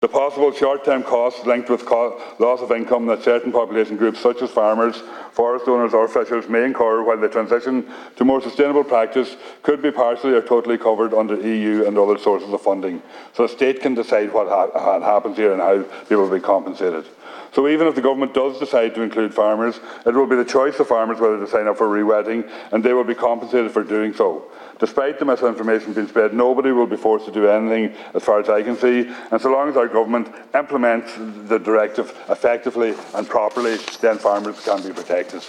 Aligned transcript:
The 0.00 0.06
possible 0.06 0.52
short-term 0.52 1.02
costs 1.02 1.44
linked 1.44 1.68
with 1.68 1.84
co 1.84 2.22
loss 2.38 2.60
of 2.60 2.70
income 2.70 3.06
that 3.06 3.24
certain 3.24 3.50
population 3.50 3.96
groups 3.96 4.20
such 4.20 4.40
as 4.42 4.48
farmers, 4.48 5.02
forest 5.32 5.66
owners 5.66 5.92
or 5.92 6.06
fishers 6.06 6.48
may 6.48 6.64
incur 6.64 7.02
while 7.02 7.16
they 7.18 7.26
transition 7.26 7.84
to 8.14 8.24
more 8.24 8.40
sustainable 8.40 8.84
practice 8.84 9.36
could 9.64 9.82
be 9.82 9.90
partially 9.90 10.34
or 10.34 10.40
totally 10.40 10.78
covered 10.78 11.12
under 11.12 11.34
EU 11.34 11.84
and 11.84 11.98
other 11.98 12.16
sources 12.16 12.52
of 12.52 12.62
funding. 12.62 13.02
So 13.32 13.48
the 13.48 13.52
state 13.52 13.80
can 13.80 13.94
decide 13.94 14.32
what 14.32 14.46
ha 14.46 15.00
happens 15.00 15.36
here 15.36 15.50
and 15.50 15.60
how 15.60 15.82
people 16.04 16.28
will 16.28 16.38
be 16.38 16.44
compensated. 16.44 17.04
So 17.52 17.66
even 17.66 17.86
if 17.88 17.94
the 17.94 18.02
government 18.02 18.34
does 18.34 18.58
decide 18.58 18.94
to 18.94 19.02
include 19.02 19.34
farmers, 19.34 19.80
it 20.06 20.14
will 20.14 20.26
be 20.26 20.36
the 20.36 20.44
choice 20.44 20.78
of 20.78 20.86
farmers 20.86 21.18
whether 21.18 21.40
to 21.40 21.46
sign 21.48 21.66
up 21.66 21.78
for 21.78 21.88
rewetting 21.88 22.48
and 22.72 22.84
they 22.84 22.92
will 22.92 23.04
be 23.04 23.14
compensated 23.14 23.72
for 23.72 23.82
doing 23.82 24.14
so. 24.14 24.44
Despite 24.78 25.18
the 25.18 25.24
misinformation 25.24 25.92
being 25.92 26.06
spread, 26.06 26.34
nobody 26.34 26.70
will 26.70 26.86
be 26.86 26.96
forced 26.96 27.26
to 27.26 27.32
do 27.32 27.48
anything 27.48 27.96
as 28.14 28.22
far 28.22 28.38
as 28.38 28.48
I 28.48 28.62
can 28.62 28.76
see. 28.76 29.12
And 29.32 29.40
so 29.40 29.50
long 29.50 29.68
as 29.68 29.76
our 29.76 29.87
government 29.88 30.28
implements 30.54 31.12
the 31.48 31.58
directive 31.58 32.16
effectively 32.28 32.94
and 33.14 33.28
properly, 33.28 33.76
then 34.00 34.18
farmers 34.18 34.62
can 34.64 34.82
be 34.82 34.92
protected. 34.92 35.44